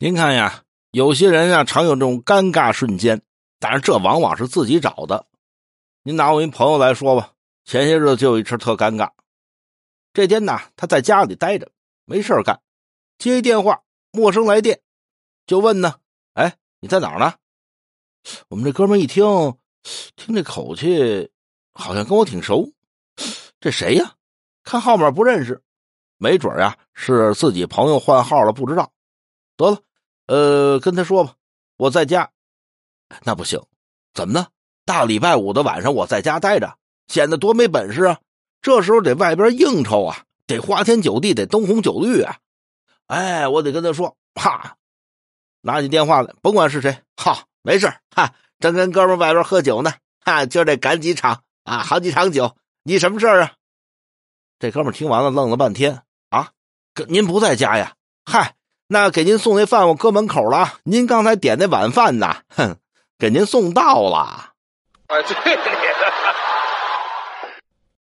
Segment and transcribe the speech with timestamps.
[0.00, 0.62] 您看呀，
[0.92, 3.20] 有些人啊常有这种尴尬瞬间，
[3.58, 5.26] 但是这往往是自己找的。
[6.04, 7.32] 您拿我一朋友来说吧，
[7.64, 9.10] 前些日子就有一次特尴尬。
[10.12, 11.72] 这天呢，他在家里待着，
[12.04, 12.60] 没事干，
[13.18, 13.82] 接一电话，
[14.12, 14.80] 陌生来电，
[15.48, 15.96] 就问呢
[16.34, 17.34] ：“哎，你在哪儿呢？”
[18.50, 19.24] 我们这哥们一听，
[20.14, 21.28] 听这口气，
[21.72, 22.72] 好像跟我挺熟。
[23.58, 24.14] 这谁呀？
[24.62, 25.60] 看号码不认识，
[26.18, 28.92] 没准呀是自己朋友换号了，不知道。
[29.56, 29.82] 得了，
[30.28, 31.34] 呃，跟他说吧，
[31.78, 32.30] 我在家。
[33.24, 33.60] 那不行，
[34.12, 34.48] 怎么呢？
[34.84, 36.76] 大礼拜五的晚上我在家待着，
[37.08, 38.20] 显得多没本事啊！
[38.60, 42.36] 这时候得外边应酬啊，得花天酒地，得灯红酒绿啊！
[43.06, 44.76] 哎，我得跟他说，哈，
[45.62, 52.54] 拿起电话来，甭管是谁，哈，没事哈，正跟哥们外边喝酒呢，哈，就得赶几场啊，好几场酒。
[52.82, 53.54] 你什么事儿啊？
[54.58, 56.52] 这哥们听完了，愣了半天啊，
[57.08, 57.94] 您不在家呀？
[58.26, 58.57] 嗨。
[58.88, 62.76] 那给您送那饭我搁门口了，您刚才点那晚饭呢，哼，
[63.18, 64.52] 给您送到了。
[65.08, 65.58] 哎，对。